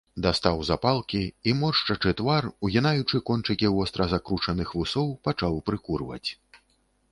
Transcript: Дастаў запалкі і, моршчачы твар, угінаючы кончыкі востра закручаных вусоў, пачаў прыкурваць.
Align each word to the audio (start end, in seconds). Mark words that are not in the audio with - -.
Дастаў 0.25 0.61
запалкі 0.69 1.19
і, 1.27 1.51
моршчачы 1.59 2.13
твар, 2.21 2.47
угінаючы 2.69 3.21
кончыкі 3.29 3.71
востра 3.75 4.09
закручаных 4.17 4.75
вусоў, 4.81 5.15
пачаў 5.29 5.63
прыкурваць. 5.71 6.27